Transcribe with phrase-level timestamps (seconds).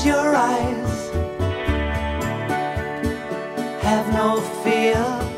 [0.00, 1.12] close your eyes.
[3.82, 5.30] Have no fear.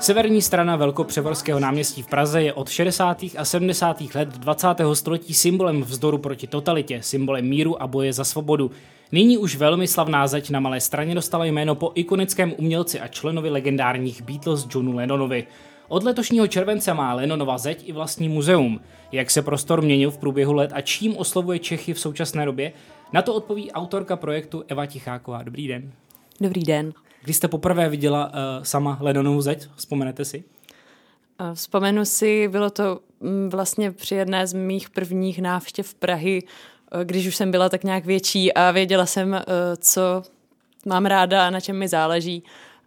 [0.00, 3.24] Severní strana Velkopřevorského náměstí v Praze je od 60.
[3.36, 4.00] a 70.
[4.14, 4.68] let 20.
[4.94, 8.70] století symbolem vzdoru proti totalitě, symbolem míru a boje za svobodu.
[9.12, 13.50] Nyní už velmi slavná zeď na Malé straně dostala jméno po ikonickém umělci a členovi
[13.50, 15.46] legendárních Beatles Johnu Lennonovi.
[15.88, 18.80] Od letošního července má Lennonova zeď i vlastní muzeum.
[19.12, 22.72] Jak se prostor měnil v průběhu let a čím oslovuje Čechy v současné době?
[23.12, 25.42] Na to odpoví autorka projektu Eva Ticháková.
[25.42, 25.92] Dobrý den.
[26.40, 26.92] Dobrý den.
[27.22, 28.32] Kdy jste poprvé viděla uh,
[28.62, 29.68] sama Lennonovu zeď?
[29.76, 30.44] Vzpomenete si?
[31.54, 36.42] Vzpomenu si, bylo to mm, vlastně při jedné z mých prvních návštěv Prahy,
[36.92, 39.42] eh, když už jsem byla tak nějak větší a věděla jsem, eh,
[39.76, 40.22] co
[40.86, 42.42] mám ráda a na čem mi záleží.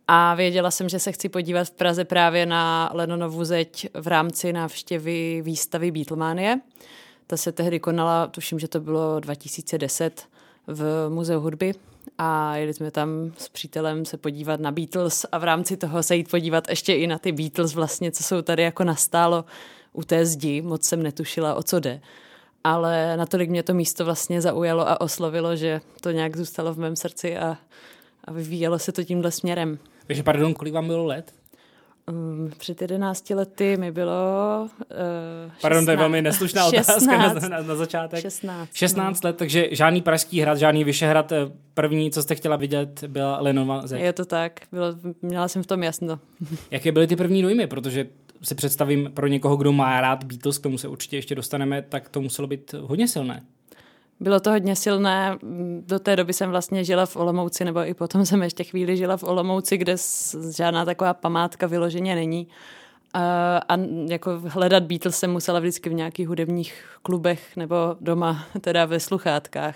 [0.08, 4.54] A věděla jsem, že se chci podívat v Praze právě na Lennonovu zeď v rámci
[4.54, 6.60] návštěvy výstavy Beatlemanie.
[7.28, 10.28] Ta se tehdy konala, tuším, že to bylo 2010
[10.68, 11.74] v Muzeu hudby
[12.18, 16.16] a jeli jsme tam s přítelem se podívat na Beatles a v rámci toho se
[16.16, 19.46] jít podívat ještě i na ty Beatles vlastně, co jsou tady jako nastálo
[19.94, 20.62] u té zdi.
[20.62, 22.02] Moc jsem netušila, o co jde.
[22.64, 26.96] Ale natolik mě to místo vlastně zaujalo a oslovilo, že to nějak zůstalo v mém
[26.96, 27.58] srdci a,
[28.26, 29.80] a vyvíjelo se to tímhle směrem.
[30.08, 31.34] Takže pardon, kolik vám bylo let?
[32.10, 34.14] Um, před 11 lety mi bylo
[34.62, 35.86] uh, Pardon, 16.
[35.86, 38.22] to je velmi neslušná otázka na, na, na začátek.
[38.22, 38.70] 16.
[38.74, 39.28] 16 no.
[39.28, 41.32] let, takže žádný pražský hrad, žádný Vyšehrad.
[41.32, 41.38] Eh,
[41.74, 44.02] první, co jste chtěla vidět, byla Lenova zeď.
[44.02, 44.88] Je to tak, bylo,
[45.22, 46.20] měla jsem v tom jasno.
[46.72, 47.68] Jaké byly ty první dojmy?
[47.68, 48.08] Protože
[48.44, 52.10] si představím pro někoho, kdo má rád Beatles, k tomu se určitě ještě dostaneme, tak
[52.10, 53.42] to muselo být hodně silné.
[54.22, 55.38] Bylo to hodně silné.
[55.86, 59.18] Do té doby jsem vlastně žila v Olomouci, nebo i potom jsem ještě chvíli žila
[59.18, 59.96] v Olomouci, kde
[60.58, 62.48] žádná taková památka vyloženě není.
[63.14, 63.78] A, a
[64.08, 69.76] jako hledat Beatles jsem musela vždycky v nějakých hudebních klubech nebo doma, teda ve sluchátkách.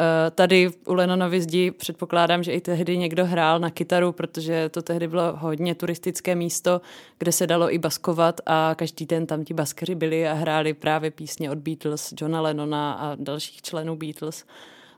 [0.00, 4.82] Eh, tady u Lennonovy zdi předpokládám, že i tehdy někdo hrál na kytaru, protože to
[4.82, 6.80] tehdy bylo hodně turistické místo,
[7.18, 11.10] kde se dalo i baskovat a každý den tam ti baskeři byli a hráli právě
[11.10, 14.44] písně od Beatles, Johna Lennona a dalších členů Beatles.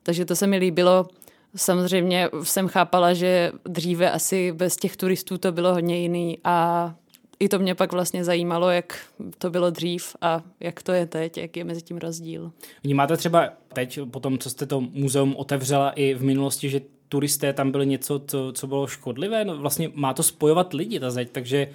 [0.02, 1.08] Takže to se mi líbilo.
[1.56, 6.94] Samozřejmě jsem chápala, že dříve asi bez těch turistů to bylo hodně jiný a
[7.40, 8.98] i to mě pak vlastně zajímalo, jak
[9.38, 12.52] to bylo dřív a jak to je teď, jak je mezi tím rozdíl.
[12.84, 17.52] Vnímáte třeba teď, po tom, co jste to muzeum otevřela i v minulosti, že turisté
[17.52, 19.44] tam byli něco, co, co bylo škodlivé?
[19.44, 21.72] No vlastně má to spojovat lidi, ta zeď, takže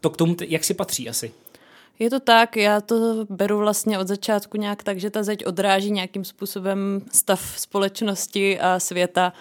[0.00, 1.32] to k tomu, jak si patří asi?
[1.98, 5.90] Je to tak, já to beru vlastně od začátku nějak tak, že ta zeď odráží
[5.90, 9.32] nějakým způsobem stav společnosti a světa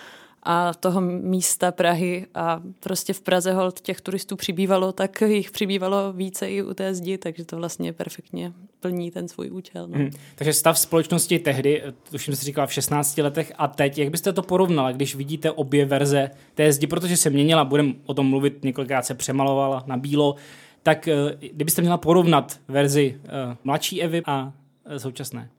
[0.44, 6.14] a toho místa Prahy a prostě v Praze hold těch turistů přibývalo, tak jich přibývalo
[6.14, 9.88] více i u té zdi, takže to vlastně perfektně plní ten svůj účel.
[9.88, 9.98] No.
[9.98, 10.10] Hmm.
[10.36, 14.42] Takže stav společnosti tehdy, tuším si říkala v 16 letech a teď, jak byste to
[14.42, 19.06] porovnala, když vidíte obě verze té zdi, protože se měnila, budem o tom mluvit, několikrát
[19.06, 20.36] se přemalovala na bílo,
[20.84, 21.16] tak eh,
[21.54, 24.54] kdybyste měla porovnat verzi uh, mladší Evy a
[24.98, 25.50] současné?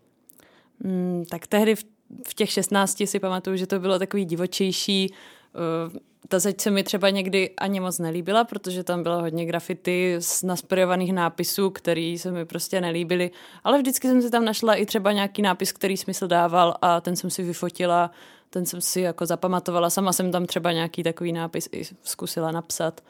[0.84, 1.84] Hmm, tak tehdy v
[2.28, 5.14] v těch 16 si pamatuju, že to bylo takový divočejší.
[5.54, 10.16] Eh, ta zeď se mi třeba někdy ani moc nelíbila, protože tam bylo hodně grafity
[10.18, 13.30] z nasprejovaných nápisů, který se mi prostě nelíbily.
[13.64, 17.16] Ale vždycky jsem si tam našla i třeba nějaký nápis, který smysl dával a ten
[17.16, 18.10] jsem si vyfotila,
[18.50, 19.90] ten jsem si jako zapamatovala.
[19.90, 23.00] Sama jsem tam třeba nějaký takový nápis i zkusila napsat.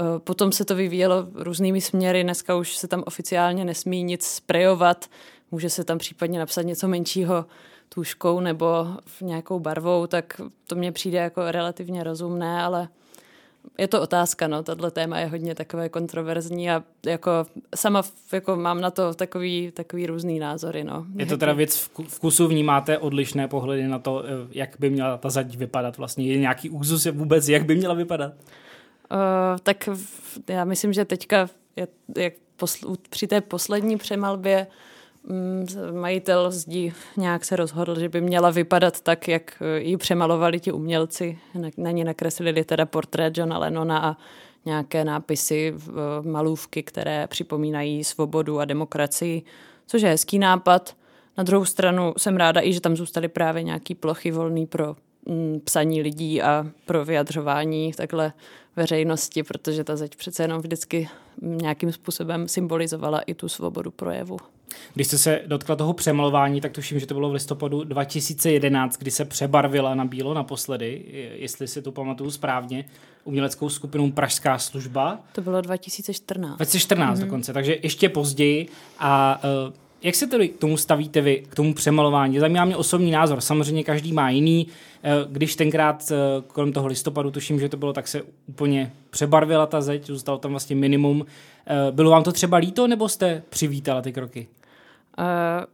[0.00, 5.06] Eh, potom se to vyvíjelo různými směry, dneska už se tam oficiálně nesmí nic sprejovat,
[5.50, 7.44] může se tam případně napsat něco menšího,
[7.94, 12.88] tuškou nebo v nějakou barvou, tak to mně přijde jako relativně rozumné, ale
[13.78, 17.30] je to otázka, no, tato téma je hodně takové kontroverzní a jako
[17.74, 18.02] sama
[18.32, 21.06] jako mám na to takový, takový různý názory, no.
[21.16, 25.30] Je to teda věc vkusu, vnímáte odlišné pohledy na to, eh, jak by měla ta
[25.30, 26.26] zadí vypadat vlastně?
[26.26, 28.32] Je nějaký úzus vůbec, jak by měla vypadat?
[28.32, 29.18] Uh,
[29.62, 29.88] tak
[30.48, 34.72] já myslím, že teďka je, jak posl- při té poslední přemalbě Mm,
[35.92, 40.72] majitel zdi nějak se rozhodl, že by měla vypadat tak, jak eh, ji přemalovali ti
[40.72, 41.38] umělci.
[41.76, 44.16] Na ní nakreslili teda portrét Johna Lennona a
[44.64, 45.74] nějaké nápisy,
[46.22, 49.42] malůvky, které připomínají svobodu a demokracii,
[49.86, 50.96] což je hezký nápad.
[51.38, 54.96] Na druhou stranu jsem ráda i, že tam zůstaly právě nějaký plochy volný pro
[55.28, 58.32] mm, psaní lidí a pro vyjadřování takhle
[58.76, 61.08] veřejnosti, protože ta zeď přece jenom vždycky
[61.40, 64.36] nějakým způsobem symbolizovala i tu svobodu projevu.
[64.94, 69.10] Když jste se dotkla toho přemalování, tak tuším, že to bylo v listopadu 2011, kdy
[69.10, 71.02] se přebarvila na bílo naposledy,
[71.36, 72.84] jestli si to pamatuju správně,
[73.24, 75.18] uměleckou skupinou Pražská služba.
[75.32, 76.56] To bylo 2014.
[76.56, 77.24] 2014 mm-hmm.
[77.24, 78.68] dokonce, takže ještě později.
[78.98, 79.72] A uh,
[80.02, 82.38] Jak se tedy k tomu stavíte vy, k tomu přemalování?
[82.38, 83.40] Zajímá mě osobní názor.
[83.40, 84.66] Samozřejmě každý má jiný.
[85.02, 89.66] Eh, když tenkrát eh, kolem toho listopadu, tuším, že to bylo, tak se úplně přebarvila
[89.66, 91.26] ta zeď, zůstalo tam vlastně minimum.
[91.90, 94.46] Bylo vám to třeba líto, nebo jste přivítala ty kroky?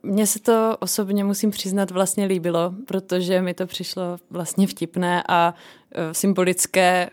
[0.03, 5.55] Mně se to osobně musím přiznat vlastně líbilo, protože mi to přišlo vlastně vtipné a
[6.13, 7.11] symbolické,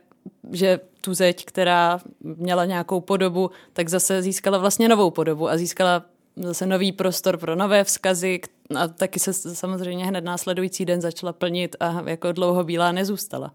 [0.51, 6.03] že tu zeď, která měla nějakou podobu, tak zase získala vlastně novou podobu a získala
[6.35, 8.39] zase nový prostor pro nové vzkazy
[8.75, 13.53] a taky se samozřejmě hned následující den začala plnit a jako dlouho bílá nezůstala.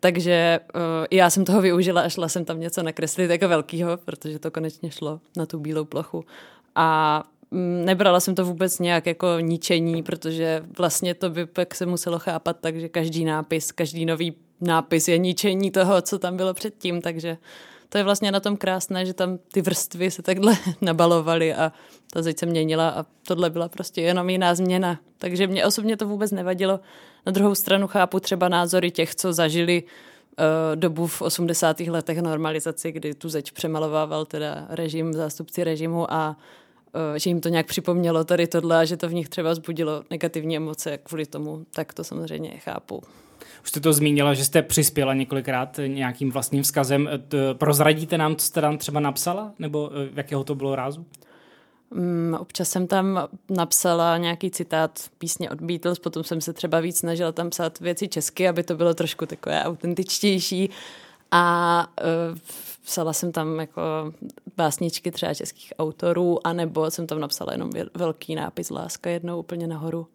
[0.00, 0.80] Takže uh,
[1.10, 4.90] já jsem toho využila a šla jsem tam něco nakreslit jako velkýho, protože to konečně
[4.90, 6.24] šlo na tu bílou plochu.
[6.74, 7.24] A
[7.84, 12.56] nebrala jsem to vůbec nějak jako ničení, protože vlastně to by pak se muselo chápat
[12.60, 17.38] tak, že každý nápis, každý nový nápis je ničení toho, co tam bylo předtím, takže
[17.88, 21.72] to je vlastně na tom krásné, že tam ty vrstvy se takhle nabalovaly a
[22.12, 24.98] ta zeď se měnila a tohle byla prostě jenom jiná změna.
[25.18, 26.80] Takže mě osobně to vůbec nevadilo.
[27.26, 31.80] Na druhou stranu chápu třeba názory těch, co zažili uh, dobu v 80.
[31.80, 36.36] letech normalizaci, kdy tu zeď přemalovával teda režim, zástupci režimu a
[37.16, 40.56] že jim to nějak připomnělo tady tohle a že to v nich třeba zbudilo negativní
[40.56, 43.02] emoce kvůli tomu, tak to samozřejmě chápu.
[43.62, 47.08] Už jste to zmínila, že jste přispěla několikrát nějakým vlastním vzkazem.
[47.52, 49.52] Prozradíte nám, co jste tam třeba napsala?
[49.58, 51.06] Nebo eh, jakého to bylo rázu?
[51.90, 56.98] Um, občas jsem tam napsala nějaký citát písně od Beatles, potom jsem se třeba víc
[56.98, 60.70] snažila tam psát věci česky, aby to bylo trošku takové autentičtější.
[61.30, 61.86] A
[62.32, 62.38] uh,
[62.84, 63.82] psala jsem tam jako
[64.56, 70.06] básničky třeba českých autorů, anebo jsem tam napsala jenom velký nápis Láska jednou úplně nahoru.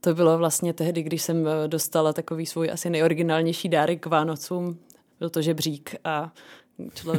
[0.00, 4.78] To bylo vlastně tehdy, když jsem eh, dostala takový svůj asi nejoriginálnější dárek k Vánocům.
[5.18, 6.32] Byl to žebřík a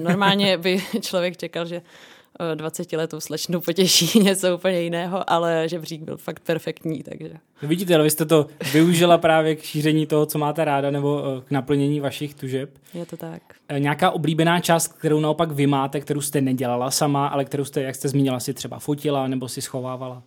[0.02, 1.82] normálně by člověk čekal, že
[2.56, 7.34] 20 eh, letou slečnu potěší něco úplně jiného, ale žebřík byl fakt perfektní, takže...
[7.62, 11.24] No vidíte, ale vy jste to využila právě k šíření toho, co máte ráda, nebo
[11.38, 12.70] eh, k naplnění vašich tužeb.
[12.94, 13.42] Je to tak.
[13.78, 17.96] Nějaká oblíbená část, kterou naopak vy máte, kterou jste nedělala sama, ale kterou jste, jak
[17.96, 20.24] jste zmínila, si třeba fotila nebo si schovávala?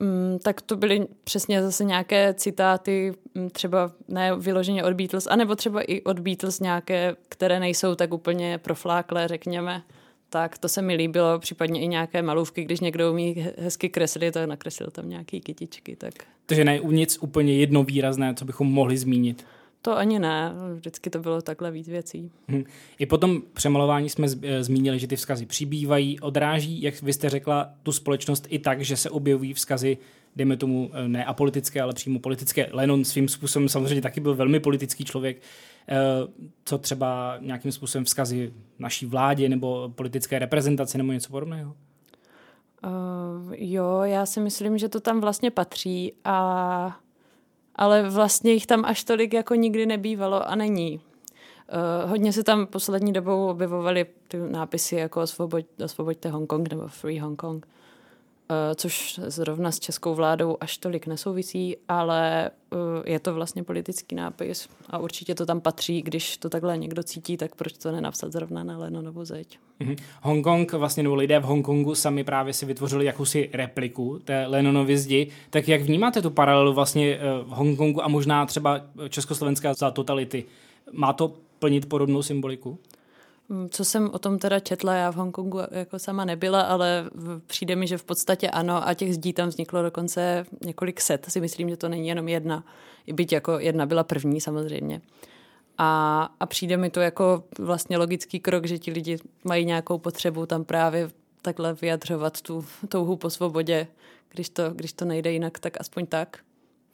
[0.00, 5.56] Mm, tak to byly přesně zase nějaké citáty, mm, třeba ne vyloženě od Beatles, anebo
[5.56, 9.82] třeba i od Beatles nějaké, které nejsou tak úplně profláklé, řekněme.
[10.30, 14.48] Tak to se mi líbilo, případně i nějaké malůvky, když někdo umí hezky kreslit, tak
[14.48, 15.96] nakreslil tam nějaký kytičky.
[15.96, 16.14] Tak.
[16.46, 19.44] Takže ne nic úplně jedno výrazné, co bychom mohli zmínit.
[19.82, 22.30] To ani ne, vždycky to bylo takhle víc věcí.
[22.48, 22.64] Hmm.
[22.98, 27.30] I po tom přemalování jsme eh, zmínili, že ty vzkazy přibývají, odráží, jak vy jste
[27.30, 29.98] řekla, tu společnost i tak, že se objevují vzkazy,
[30.36, 32.68] dejme tomu eh, ne apolitické, ale přímo politické.
[32.72, 35.42] Lennon svým způsobem samozřejmě taky byl velmi politický člověk,
[36.64, 41.74] co třeba nějakým způsobem vzkazy naší vládě nebo politické reprezentaci nebo něco podobného?
[42.84, 46.96] Uh, jo, já si myslím, že to tam vlastně patří a
[47.74, 51.00] ale vlastně jich tam až tolik jako nikdy nebývalo a není.
[52.04, 57.18] Uh, hodně se tam poslední dobou objevovaly ty nápisy jako osvoboď, osvoboďte Hongkong nebo Free
[57.18, 57.72] Hongkong, uh,
[58.74, 64.68] což zrovna s českou vládou až tolik nesouvisí, ale uh, je to vlastně politický nápis
[64.90, 68.64] a určitě to tam patří, když to takhle někdo cítí, tak proč to nenapsat zrovna
[68.64, 69.58] na Lenonovu zeď.
[69.80, 69.96] Mm-hmm.
[70.22, 75.28] Hongkong, vlastně nebo lidé v Hongkongu sami právě si vytvořili jakousi repliku té Lenonovy zdi.
[75.50, 80.44] Tak jak vnímáte tu paralelu vlastně v Hongkongu a možná třeba Československá za totality?
[80.92, 82.78] Má to plnit podobnou symboliku?
[83.48, 87.10] Mm, co jsem o tom teda četla, já v Hongkongu jako sama nebyla, ale
[87.46, 91.26] přijde mi, že v podstatě ano a těch zdí tam vzniklo dokonce několik set.
[91.28, 92.64] Si myslím, že to není jenom jedna.
[93.06, 95.00] I byť jako jedna byla první samozřejmě.
[95.78, 100.46] A, a přijde mi to jako vlastně logický krok, že ti lidi mají nějakou potřebu
[100.46, 101.10] tam právě
[101.42, 103.86] takhle vyjadřovat tu touhu po svobodě.
[104.28, 106.38] Když to, když to nejde jinak, tak aspoň tak.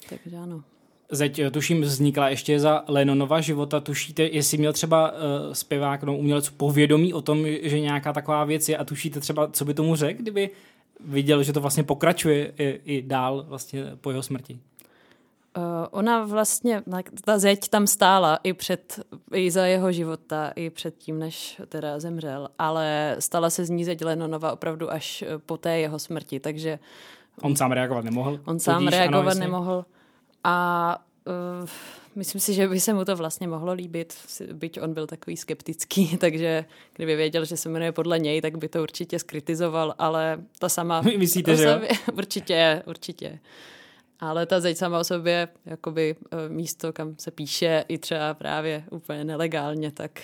[0.09, 0.65] Takže ano.
[1.11, 3.81] Zeď, eh, tuším, vznikla ještě za Lenonova života.
[3.81, 5.19] Tušíte, jestli měl třeba uh,
[5.53, 9.65] zpěvák, no, umělec povědomí o tom, že nějaká taková věc je a tušíte třeba, co
[9.65, 10.51] by tomu řekl, kdyby
[11.01, 14.59] viděl, že to vlastně pokračuje i, i dál vlastně po jeho smrti?
[15.57, 16.83] Uh, ona vlastně,
[17.25, 19.01] ta zeď tam stála i před,
[19.33, 23.85] i za jeho života, i před tím, než teda zemřel, ale stala se z ní
[23.85, 26.79] zeď Lenonova opravdu až po té jeho smrti, takže...
[27.43, 28.41] On sám reagovat nemohl?
[28.45, 29.85] On sám Tudíž, reagovat ano, nemohl.
[30.45, 30.99] A
[31.63, 31.69] uh,
[32.15, 34.15] myslím si, že by se mu to vlastně mohlo líbit,
[34.53, 36.65] byť on byl takový skeptický, takže
[36.97, 41.03] kdyby věděl, že se jmenuje podle něj, tak by to určitě skritizoval, ale ta sama...
[41.19, 41.81] Myslíte, že jo?
[42.13, 43.39] Určitě, určitě.
[44.21, 48.85] Ale ta zeď sama o sobě, jakoby eh, místo, kam se píše i třeba právě
[48.91, 50.21] úplně nelegálně, tak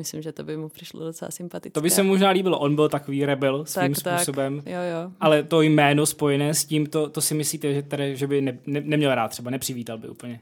[0.00, 1.74] myslím, že to by mu přišlo docela sympatické.
[1.74, 4.66] To by se možná líbilo, on byl takový rebel svým tak, způsobem, tak.
[4.66, 5.12] Jo, jo.
[5.20, 8.58] ale to jméno spojené s tím, to, to si myslíte, že, tady, že by ne,
[8.66, 10.40] ne, neměl rád třeba, nepřivítal by úplně?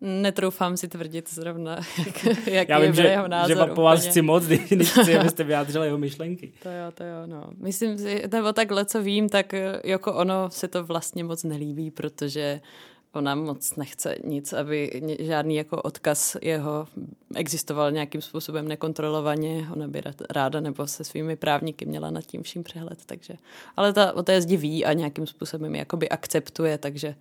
[0.00, 3.56] Netroufám si tvrdit zrovna, jak, jak Já vím, je že, jeho názor.
[3.68, 6.52] že po vás chci moc, když chci, abyste vyjádřili jeho myšlenky.
[6.62, 7.44] To jo, to jo, no.
[7.58, 12.60] Myslím si, nebo takhle, co vím, tak jako ono se to vlastně moc nelíbí, protože
[13.16, 16.86] ona moc nechce nic, aby žádný jako odkaz jeho
[17.34, 19.68] existoval nějakým způsobem nekontrolovaně.
[19.72, 22.98] Ona by ráda nebo se svými právníky měla nad tím vším přehled.
[23.06, 23.34] Takže,
[23.76, 27.14] ale ta o té zdi ví a nějakým způsobem jakoby akceptuje, takže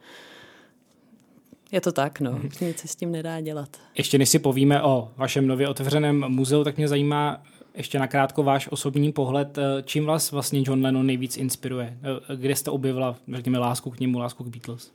[1.71, 2.31] je to tak, no.
[2.31, 2.49] Mhm.
[2.61, 3.69] Nic se s tím nedá dělat.
[3.97, 7.43] Ještě než si povíme o vašem nově otevřeném muzeu, tak mě zajímá
[7.75, 9.59] ještě nakrátko váš osobní pohled.
[9.85, 11.97] Čím vás vlastně John Lennon nejvíc inspiruje?
[12.35, 14.91] Kde jste objevila, řekněme, lásku k němu, lásku k Beatles?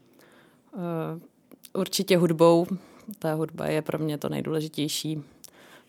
[0.78, 1.20] Uh,
[1.72, 2.66] určitě hudbou.
[3.18, 5.22] Ta hudba je pro mě to nejdůležitější.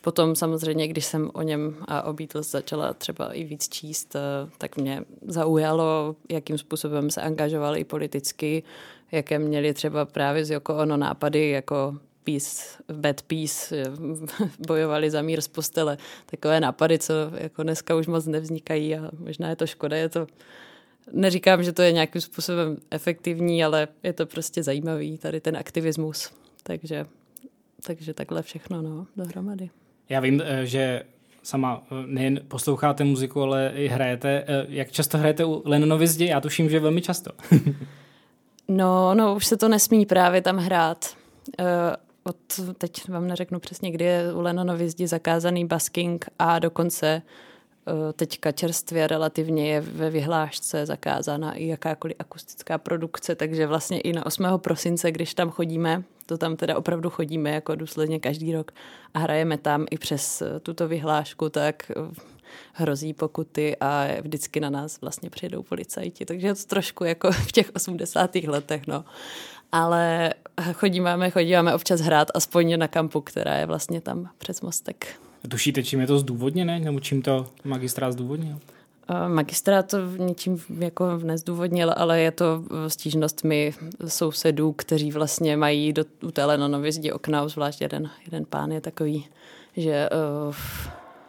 [0.01, 4.50] Potom samozřejmě, když jsem o něm a o Beatles začala třeba i víc číst, eh,
[4.58, 8.63] tak mě zaujalo, jakým způsobem se angažovali i politicky,
[9.12, 13.84] jaké měli třeba právě z Joko Ono nápady jako peace, bad peace,
[14.67, 15.98] bojovali za mír z postele.
[16.25, 20.27] Takové nápady, co jako dneska už moc nevznikají a možná je to škoda, je to
[21.11, 26.31] Neříkám, že to je nějakým způsobem efektivní, ale je to prostě zajímavý, tady ten aktivismus.
[26.63, 27.05] Takže,
[27.85, 29.69] takže takhle všechno no, dohromady.
[30.09, 31.03] Já vím, eh, že
[31.43, 34.43] sama eh, nejen posloucháte muziku, ale i hrajete.
[34.47, 36.25] Eh, jak často hrajete u Lennonovy zdi?
[36.25, 37.31] Já tuším, že velmi často.
[38.67, 41.05] no, no, už se to nesmí právě tam hrát.
[42.23, 42.35] Od,
[42.77, 47.21] teď vám neřeknu přesně, kdy je u Lennonovy zdi zakázaný basking a dokonce
[48.13, 54.25] teďka čerstvě relativně je ve vyhlášce zakázána i jakákoliv akustická produkce, takže vlastně i na
[54.25, 54.46] 8.
[54.58, 58.72] prosince, když tam chodíme, to tam teda opravdu chodíme jako důsledně každý rok
[59.13, 61.93] a hrajeme tam i přes eh, tuto vyhlášku, tak eh,
[62.74, 67.51] hrozí pokuty a vždycky na nás vlastně přijedou policajti, takže je to trošku jako v
[67.51, 68.36] těch 80.
[68.36, 69.05] letech, no.
[69.72, 70.34] Ale
[70.74, 75.19] chodíme, chodíme občas hrát aspoň na kampu, která je vlastně tam přes mostek.
[75.48, 78.60] Tušíte, čím je to zdůvodněné, nebo čím to magistrát zdůvodnil?
[79.27, 83.74] Magistrát to ničím jako nezdůvodnil, ale je to stížnostmi
[84.08, 88.81] sousedů, kteří vlastně mají do, u té Lenonovy zdi okna, zvlášť jeden, jeden pán je
[88.81, 89.25] takový,
[89.77, 90.10] že
[90.48, 90.55] uh,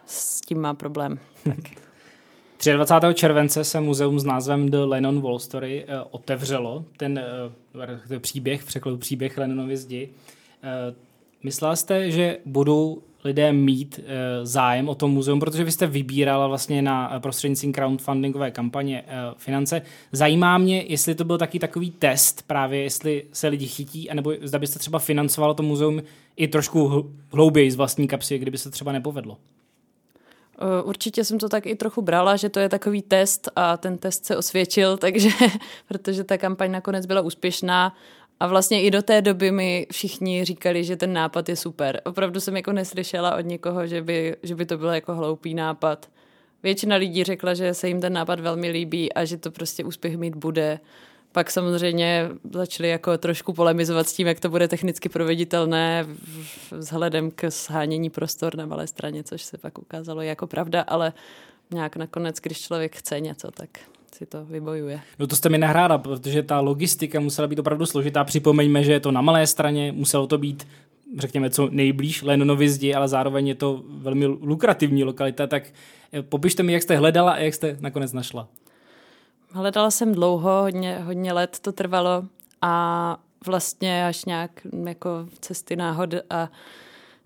[0.05, 1.19] s tím má problém.
[2.63, 2.75] Tak.
[2.75, 3.13] 23.
[3.13, 6.85] července se muzeum s názvem The Lennon Wall Story uh, otevřelo.
[6.97, 7.21] Ten
[8.11, 10.09] uh, příběh, překlad příběh Lennonovy zdi.
[11.41, 15.87] Uh, myslela jste, že budou lidé mít e, zájem o to muzeum, protože vy jste
[15.87, 19.81] vybírala vlastně na prostřednictvím crowdfundingové kampaně e, finance.
[20.11, 24.59] Zajímá mě, jestli to byl taky takový test právě, jestli se lidi chytí, anebo zda
[24.59, 26.01] byste třeba financovalo to muzeum
[26.35, 29.37] i trošku hlouběji z vlastní kapsy, kdyby se třeba nepovedlo.
[30.61, 33.97] Eh, určitě jsem to tak i trochu brala, že to je takový test a ten
[33.97, 35.29] test se osvědčil, takže
[35.87, 37.95] protože ta kampaň nakonec byla úspěšná
[38.41, 42.01] a vlastně i do té doby mi všichni říkali, že ten nápad je super.
[42.05, 46.09] Opravdu jsem jako neslyšela od někoho, že by, že by to byl jako hloupý nápad.
[46.63, 50.17] Většina lidí řekla, že se jim ten nápad velmi líbí a že to prostě úspěch
[50.17, 50.79] mít bude.
[51.31, 56.05] Pak samozřejmě začali jako trošku polemizovat s tím, jak to bude technicky proveditelné
[56.71, 61.13] vzhledem k shánění prostor na malé straně, což se pak ukázalo jako pravda, ale
[61.71, 63.69] nějak nakonec, když člověk chce něco, tak
[64.15, 65.01] si to vybojuje.
[65.19, 68.23] No to jste mi nahráda, protože ta logistika musela být opravdu složitá.
[68.23, 70.67] Připomeňme, že je to na malé straně, muselo to být
[71.17, 75.63] řekněme, co nejblíž Lenonovi zdi, ale zároveň je to velmi lukrativní lokalita, tak
[76.13, 78.47] eh, popište mi, jak jste hledala a jak jste nakonec našla.
[79.51, 82.23] Hledala jsem dlouho, hodně, hodně let to trvalo
[82.61, 84.51] a vlastně až nějak
[84.85, 86.49] jako cesty náhod a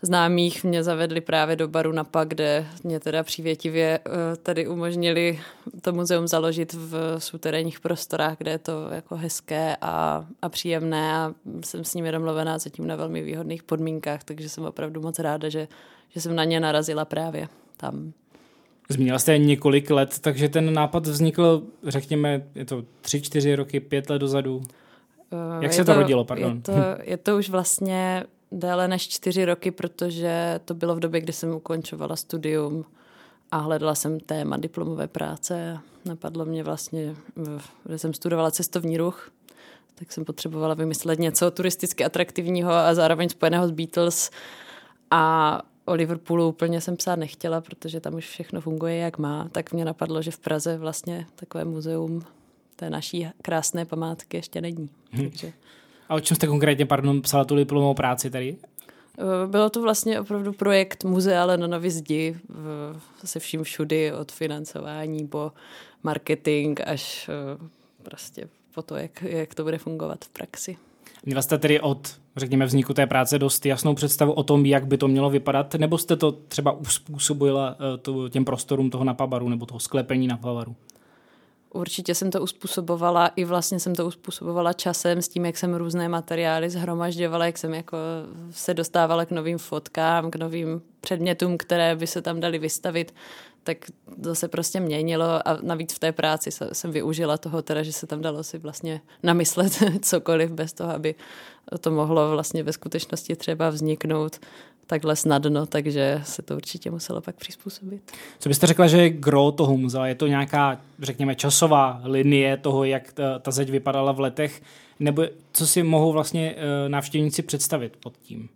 [0.01, 5.39] známých mě zavedli právě do baru Napa, kde mě teda přívětivě eh, tady umožnili
[5.81, 11.33] to muzeum založit v suterénních prostorách, kde je to jako hezké a, a příjemné a
[11.65, 15.67] jsem s nimi domluvená zatím na velmi výhodných podmínkách, takže jsem opravdu moc ráda, že,
[16.09, 17.47] že jsem na ně narazila právě
[17.77, 18.13] tam.
[18.89, 24.09] Zmínila jste několik let, takže ten nápad vznikl, řekněme, je to tři, čtyři roky, pět
[24.09, 24.63] let dozadu?
[25.31, 26.55] Eh, Jak je se to, to rodilo, pardon?
[26.55, 26.71] Je to,
[27.03, 28.23] je to už vlastně
[28.55, 32.85] déle než čtyři roky, protože to bylo v době, kdy jsem ukončovala studium
[33.51, 35.79] a hledala jsem téma diplomové práce.
[36.05, 37.15] Napadlo mě vlastně,
[37.89, 39.31] že jsem studovala cestovní ruch,
[39.95, 44.31] tak jsem potřebovala vymyslet něco turisticky atraktivního a zároveň spojeného s Beatles.
[45.11, 49.49] A o Liverpoolu úplně jsem psát nechtěla, protože tam už všechno funguje, jak má.
[49.51, 52.21] Tak mě napadlo, že v Praze vlastně takové muzeum
[52.75, 54.89] té naší krásné památky ještě není.
[55.11, 55.29] Hmm.
[55.29, 55.53] Takže...
[56.09, 58.57] A o čem jste konkrétně, pardon, psala tu diplomovou práci tady?
[59.45, 62.37] Bylo to vlastně opravdu projekt muzea Lenonovy zdi
[63.25, 65.51] se vším všudy od financování po
[66.03, 67.29] marketing až
[68.03, 70.77] prostě po to, jak, jak to bude fungovat v praxi.
[71.25, 74.97] Měla jste tedy od, řekněme, vzniku té práce dost jasnou představu o tom, jak by
[74.97, 77.75] to mělo vypadat, nebo jste to třeba uspůsobila
[78.25, 80.75] eh, těm prostorům toho napabaru nebo toho sklepení napabaru?
[81.75, 86.09] Určitě jsem to uspůsobovala i vlastně jsem to uspůsobovala časem s tím, jak jsem různé
[86.09, 87.97] materiály zhromažďovala, jak jsem jako
[88.51, 93.13] se dostávala k novým fotkám, k novým předmětům, které by se tam dali vystavit
[93.65, 93.77] tak
[94.23, 98.07] to se prostě měnilo a navíc v té práci jsem využila toho teda, že se
[98.07, 101.15] tam dalo si vlastně namyslet cokoliv bez toho, aby
[101.79, 104.39] to mohlo vlastně ve skutečnosti třeba vzniknout
[104.87, 108.11] takhle snadno, takže se to určitě muselo pak přizpůsobit.
[108.39, 110.05] Co byste řekla, že je gro toho muzea?
[110.05, 114.61] Je to nějaká, řekněme, časová linie toho, jak ta, ta zeď vypadala v letech?
[114.99, 118.49] Nebo co si mohou vlastně eh, návštěvníci představit pod tím?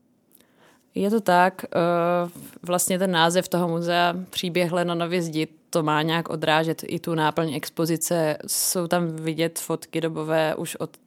[0.95, 1.65] Je to tak.
[1.65, 2.29] Eh,
[2.63, 7.53] vlastně ten název toho muzea Příběh Lenonovy zdi to má nějak odrážet i tu náplň
[7.53, 8.37] expozice.
[8.47, 10.97] Jsou tam vidět fotky dobové už od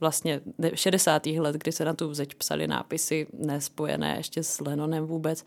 [0.00, 0.40] vlastně
[0.74, 1.26] 60.
[1.26, 5.44] let, kdy se na tu zeď psali nápisy nespojené ještě s Lenonem vůbec.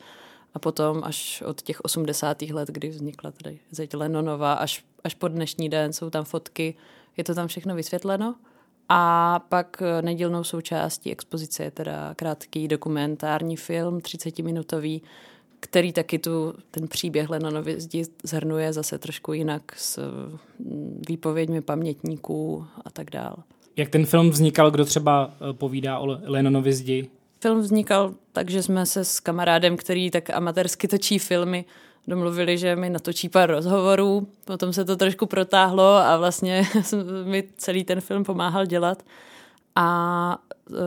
[0.54, 2.42] A potom až od těch 80.
[2.42, 6.76] let, kdy vznikla tady zeď Lenonova, až, až po dnešní den jsou tam fotky.
[7.18, 8.36] Je to tam všechno vysvětleno.
[8.94, 15.02] A pak eh, nedílnou součástí expozice je teda krátký dokumentární film, 30-minutový,
[15.60, 20.00] který taky tu ten příběh Lenonovy zdi zhrnuje zase trošku jinak s
[20.60, 23.36] mm, výpověďmi pamětníků a tak dále.
[23.78, 27.10] Jak ten film vznikal, kdo třeba eh, povídá o Lenonovy zdi?
[27.42, 31.66] Film vznikal tak, že jsme se s kamarádem, který tak amatérsky točí filmy,
[32.08, 36.64] domluvili, že mi natočí pár rozhovorů, potom se to trošku protáhlo a vlastně
[37.24, 39.04] mi celý ten film pomáhal dělat.
[39.76, 40.38] A
[40.70, 40.78] uh,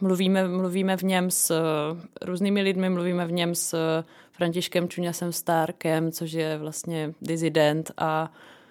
[0.00, 5.32] mluvíme, mluvíme v něm s uh, různými lidmi, mluvíme v něm s uh, Františkem Čuňasem
[5.32, 8.61] Stárkem, což je vlastně dizident a Eh,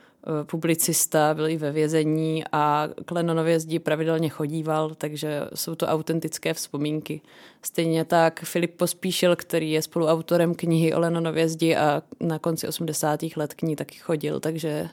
[0.44, 6.54] publicista, byl i ve vězení a k Lenonově zdi pravidelně chodíval, takže jsou to autentické
[6.54, 7.22] vzpomínky.
[7.62, 13.20] Stejně tak Filip Pospíšil, který je spoluautorem knihy o Lenonově zdi a na konci 80.
[13.36, 14.90] let k ní taky chodil, takže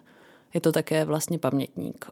[0.54, 2.04] je to také vlastně pamětník.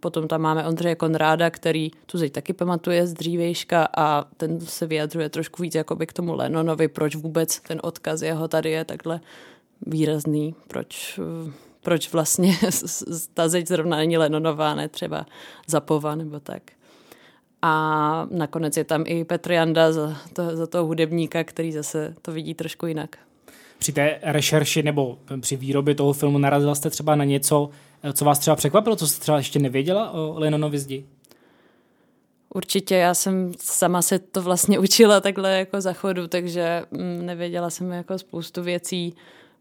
[0.00, 4.86] Potom tam máme Ondřeje Konráda, který tu zeď taky pamatuje z dřívejška a ten se
[4.86, 9.20] vyjadřuje trošku víc jakoby k tomu Lenonovi, proč vůbec ten odkaz jeho tady je takhle
[9.86, 12.56] výrazný, proč eh, proč vlastně
[13.34, 15.26] ta zeď zrovna není Lenonová, ne třeba
[15.66, 16.62] Zapova nebo tak.
[17.62, 22.32] A nakonec je tam i Petr Janda za, to, za toho hudebníka, který zase to
[22.32, 23.18] vidí trošku jinak.
[23.78, 27.70] Při té rešerši nebo při výrobě toho filmu narazila jste třeba na něco,
[28.12, 31.04] co vás třeba překvapilo, co jste třeba ještě nevěděla o Lenonovi zdi?
[32.54, 37.70] Určitě, já jsem sama se to vlastně učila takhle jako za chodu, takže mm, nevěděla
[37.70, 39.14] jsem jako spoustu věcí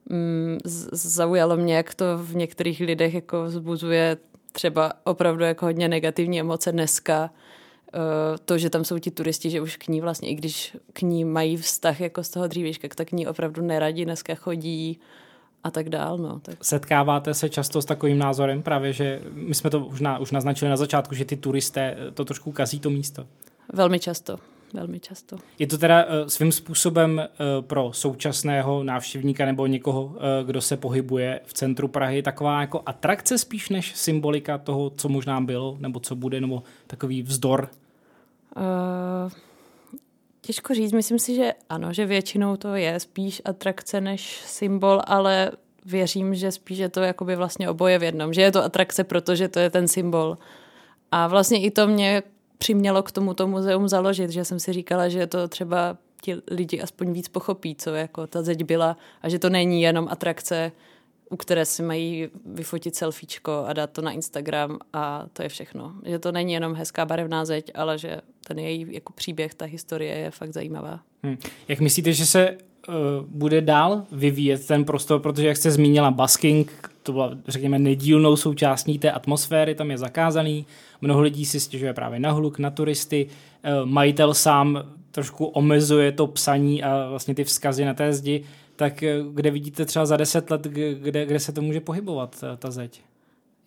[0.09, 0.57] mm,
[0.91, 4.17] zaujalo mě, jak to v některých lidech jako vzbuzuje
[4.51, 7.29] třeba opravdu jako hodně negativní emoce dneska.
[7.93, 11.01] Uh, to, že tam jsou ti turisti, že už k ní vlastně, i když k
[11.01, 14.99] ní mají vztah jako z toho dřívějška, tak k ní opravdu neradí dneska chodí
[15.63, 16.17] a tak dál.
[16.17, 16.39] No.
[16.39, 16.65] Tak.
[16.65, 20.69] Setkáváte se často s takovým názorem právě, že my jsme to už, na, už naznačili
[20.69, 23.27] na začátku, že ty turisté to trošku kazí to místo?
[23.73, 24.39] Velmi často
[24.73, 25.38] velmi často.
[25.60, 30.77] Je to teda uh, svým způsobem uh, pro současného návštěvníka nebo někoho, uh, kdo se
[30.77, 35.99] pohybuje v centru Prahy, taková jako atrakce spíš než symbolika toho, co možná bylo, nebo
[35.99, 37.69] co bude, nebo takový vzdor?
[38.58, 39.32] Uh,
[40.41, 45.51] těžko říct, myslím si, že ano, že většinou to je spíš atrakce než symbol, ale
[45.86, 49.47] věřím, že spíš je to jakoby vlastně oboje v jednom, že je to atrakce, protože
[49.47, 50.38] to je ten symbol.
[51.12, 52.23] A vlastně i to mě
[52.60, 57.13] přimělo k tomuto muzeum založit, že jsem si říkala, že to třeba ti lidi aspoň
[57.13, 60.72] víc pochopí, co jako ta zeď byla a že to není jenom atrakce,
[61.30, 65.93] u které si mají vyfotit selfiečko a dát to na Instagram a to je všechno.
[66.06, 70.15] Že to není jenom hezká barevná zeď, ale že ten její jako příběh, ta historie
[70.15, 71.00] je fakt zajímavá.
[71.24, 71.38] Hmm.
[71.67, 72.58] Jak myslíte, že se
[73.28, 78.99] bude dál vyvíjet ten prostor, protože jak jste zmínila basking, to byla, řekněme, nedílnou součástí
[78.99, 80.65] té atmosféry, tam je zakázaný,
[81.02, 86.28] mnoho lidí si stěžuje právě na hluk, na turisty, uh, majitel sám trošku omezuje to
[86.28, 88.43] psaní a vlastně ty vzkazy na té zdi,
[88.75, 92.71] tak uh, kde vidíte třeba za deset let, kde, kde se to může pohybovat, ta
[92.71, 93.02] zeď?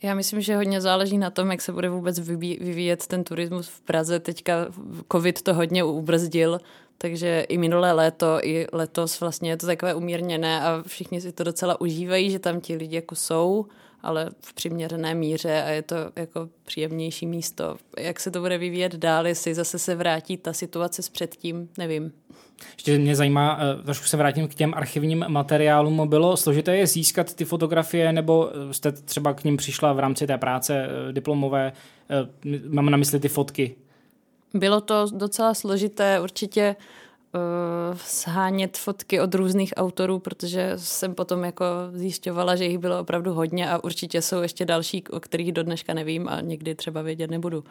[0.02, 3.80] Já myslím, že hodně záleží na tom, jak se bude vůbec vyvíjet ten turismus v
[3.80, 4.20] Praze.
[4.20, 4.66] Teďka
[5.12, 6.60] covid to hodně ubrzdil,
[7.02, 11.44] takže i minulé léto, i letos vlastně je to takové umírněné a všichni si to
[11.44, 13.66] docela užívají, že tam ti lidi jako jsou
[14.02, 17.76] ale v přiměřené míře a je to jako příjemnější místo.
[17.98, 22.12] Jak se to bude vyvíjet dál, jestli zase se vrátí ta situace s předtím, nevím.
[22.76, 26.08] Ještě mě zajímá, eh, trošku se vrátím k těm archivním materiálům.
[26.08, 30.38] Bylo složité je získat ty fotografie, nebo jste třeba k ním přišla v rámci té
[30.38, 31.72] práce eh, diplomové?
[32.10, 33.74] Eh, mám na mysli ty fotky.
[34.54, 36.76] Bylo to docela složité, určitě
[37.34, 43.34] uh, shánět fotky od různých autorů, protože jsem potom jako zjišťovala, že jich bylo opravdu
[43.34, 47.30] hodně a určitě jsou ještě další, o kterých do dneška nevím a někdy třeba vědět
[47.30, 47.64] nebudu.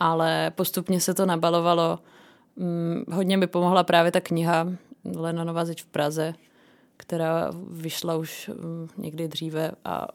[0.00, 1.98] Ale postupně se to nabalovalo.
[2.54, 4.68] Um, hodně mi pomohla právě ta kniha
[5.14, 6.34] Lenonova zeď v Praze,
[6.96, 10.08] která vyšla už um, někdy dříve a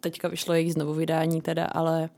[0.00, 2.08] teďka vyšlo její znovu vydání teda, ale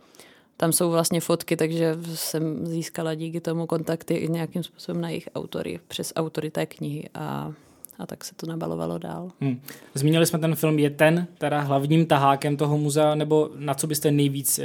[0.57, 5.29] tam jsou vlastně fotky, takže jsem získala díky tomu kontakty i nějakým způsobem na jejich
[5.35, 7.53] autory, přes autory té knihy a,
[7.99, 9.31] a tak se to nabalovalo dál.
[9.40, 9.61] Hmm.
[9.95, 14.11] Zmínili jsme ten film, je ten teda hlavním tahákem toho muzea, nebo na co byste
[14.11, 14.64] nejvíc uh,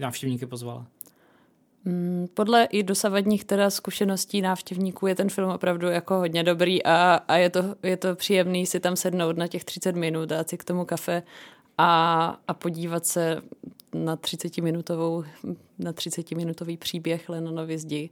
[0.00, 0.86] návštěvníky pozvala?
[1.84, 7.20] Hmm, podle i dosavadních teda zkušeností návštěvníků je ten film opravdu jako hodně dobrý a,
[7.28, 10.58] a je, to, je to příjemný si tam sednout na těch 30 minut, dát si
[10.58, 11.22] k tomu kafe
[11.80, 13.42] a, a podívat se
[13.94, 15.24] na 30-minutovou,
[15.78, 18.10] na 30-minutový příběh Lenonovy zdi.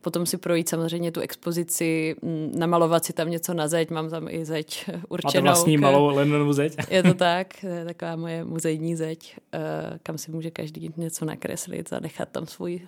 [0.00, 2.16] Potom si projít samozřejmě tu expozici,
[2.56, 5.30] namalovat si tam něco na zeď, mám tam i zeď určenou.
[5.34, 5.80] Máte vlastní k...
[5.80, 6.76] malou Lenonovu zeď?
[6.90, 9.60] Je to tak, to je taková moje muzejní zeď, eh,
[10.02, 12.80] kam si může každý něco nakreslit a nechat tam svůj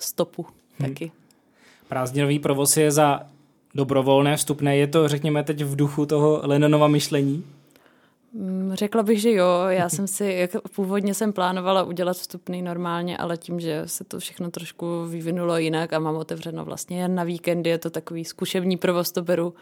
[0.00, 0.46] stopu
[0.78, 0.88] hmm.
[0.88, 1.12] taky.
[1.88, 3.20] Prázdninový provoz je za
[3.74, 4.76] dobrovolné vstupné.
[4.76, 7.44] Je to, řekněme, teď v duchu toho Lenonova myšlení?
[8.34, 9.46] Mm, řekla bych, že jo.
[9.68, 14.18] Já jsem si, jak původně jsem plánovala udělat vstupný normálně, ale tím, že se to
[14.18, 18.76] všechno trošku vyvinulo jinak a mám otevřeno vlastně jen na víkendy, je to takový zkušební
[18.76, 19.54] provoz, to beru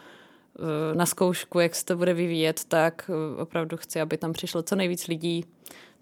[0.59, 4.63] eh, na zkoušku, jak se to bude vyvíjet, tak eh, opravdu chci, aby tam přišlo
[4.63, 5.45] co nejvíc lidí.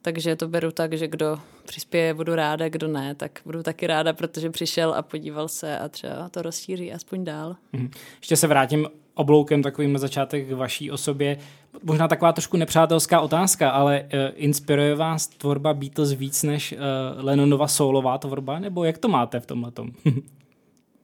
[0.02, 4.14] Takže to beru tak, že kdo přispěje, budu ráda, kdo ne, tak budu taky ráda,
[4.14, 7.56] protože přišel a podíval se a třeba to rozšíří aspoň dál.
[7.74, 7.92] Mhm.
[8.20, 11.38] Ještě se vrátím obloukem takovým na začátek k vaší osobě.
[11.84, 16.80] Možná taková trošku nepřátelská otázka, ale uh, inspiruje vás tvorba Beatles víc než uh,
[17.26, 19.92] Lennonova solová tvorba, nebo jak to máte v tomhle tom?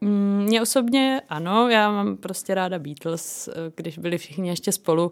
[0.01, 5.11] Mm, mně osobně ano, já mám prostě ráda Beatles, eh, když byli všichni ještě spolu,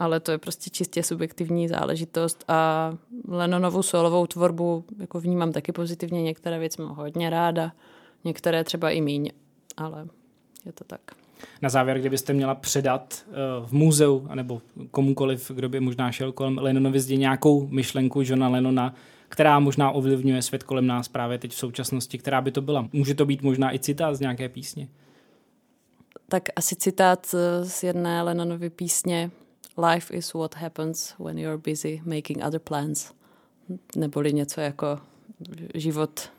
[0.00, 2.92] ale to je prostě čistě subjektivní záležitost a
[3.28, 7.72] Lennonovou solovou tvorbu jako vnímám taky pozitivně, některé věci mám hodně ráda,
[8.24, 9.30] některé třeba i míň,
[9.76, 10.06] ale
[10.66, 11.00] je to tak.
[11.62, 16.58] Na závěr, kdybyste měla předat uh, v muzeu, anebo komukoliv, kdo by možná šel kolem
[16.58, 18.94] Lennonovy zdi nějakou myšlenku Johna Lennona,
[19.28, 22.88] která možná ovlivňuje svět kolem nás právě teď v současnosti, která by to byla.
[22.92, 24.88] Může to být možná i citát z nějaké písně.
[26.28, 29.30] Tak asi citát eh, z jedné Lennonovy písně
[29.88, 33.12] Life is what happens when you're busy making other plans.
[33.96, 34.98] Neboli něco jako
[35.74, 36.30] život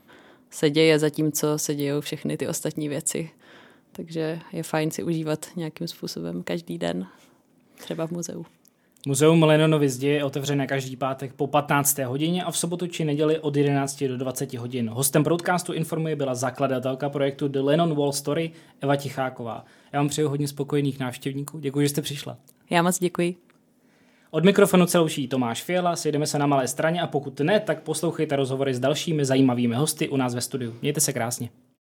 [0.50, 3.30] se děje zatímco se dějou všechny ty ostatní věci.
[3.92, 7.08] Takže je fajn si užívat nějakým způsobem každý den,
[7.78, 8.46] třeba v muzeu.
[9.08, 11.98] Muzeum Lenonovy zdi je otevřené každý pátek po 15.
[11.98, 14.90] hodině a v sobotu či neděli od 11 do 20 hodin.
[14.90, 18.52] Hostem broadcastu informuje byla zakladatelka projektu The Lennon Wall Story
[18.82, 19.66] Eva Ticháková.
[19.94, 21.60] Já vám přeju hodně spokojených návštěvníků.
[21.60, 22.38] Děkuji, že jste přišla.
[22.72, 23.36] Já moc děkuji.
[24.32, 28.36] Od mikrofonu celouší Tomáš Fiela, sjedeme se na malé straně a pokud ne, tak poslouchejte
[28.36, 30.76] rozhovory s dalšími zajímavými hosty u nás ve studiu.
[30.82, 31.50] Mějte se krásně.